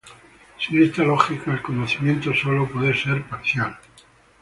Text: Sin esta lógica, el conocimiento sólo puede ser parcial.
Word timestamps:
Sin 0.57 0.81
esta 0.81 1.03
lógica, 1.03 1.51
el 1.53 1.61
conocimiento 1.61 2.33
sólo 2.33 2.67
puede 2.67 2.91
ser 2.97 3.21
parcial. 3.29 3.77